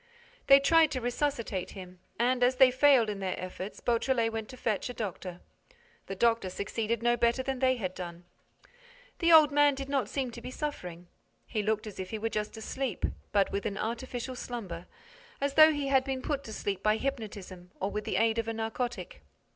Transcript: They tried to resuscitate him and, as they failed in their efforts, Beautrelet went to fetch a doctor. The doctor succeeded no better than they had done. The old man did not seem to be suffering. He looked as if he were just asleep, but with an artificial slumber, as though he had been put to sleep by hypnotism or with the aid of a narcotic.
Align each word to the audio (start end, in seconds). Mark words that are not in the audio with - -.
They 0.47 0.59
tried 0.59 0.89
to 0.93 0.99
resuscitate 0.99 1.73
him 1.77 1.99
and, 2.17 2.41
as 2.43 2.55
they 2.55 2.71
failed 2.71 3.07
in 3.07 3.19
their 3.19 3.39
efforts, 3.39 3.79
Beautrelet 3.81 4.33
went 4.33 4.49
to 4.49 4.57
fetch 4.57 4.89
a 4.89 4.95
doctor. 4.95 5.41
The 6.07 6.15
doctor 6.15 6.49
succeeded 6.49 7.03
no 7.03 7.15
better 7.15 7.43
than 7.43 7.59
they 7.59 7.75
had 7.75 7.93
done. 7.93 8.25
The 9.19 9.31
old 9.31 9.51
man 9.51 9.75
did 9.75 9.89
not 9.89 10.09
seem 10.09 10.31
to 10.31 10.41
be 10.41 10.49
suffering. 10.49 11.07
He 11.45 11.61
looked 11.61 11.85
as 11.85 11.99
if 11.99 12.09
he 12.09 12.17
were 12.17 12.29
just 12.29 12.57
asleep, 12.57 13.05
but 13.31 13.51
with 13.51 13.67
an 13.67 13.77
artificial 13.77 14.35
slumber, 14.35 14.87
as 15.39 15.53
though 15.53 15.71
he 15.71 15.89
had 15.89 16.03
been 16.03 16.23
put 16.23 16.43
to 16.45 16.51
sleep 16.51 16.81
by 16.81 16.97
hypnotism 16.97 17.69
or 17.79 17.91
with 17.91 18.05
the 18.05 18.15
aid 18.17 18.39
of 18.39 18.47
a 18.47 18.53
narcotic. 18.53 19.21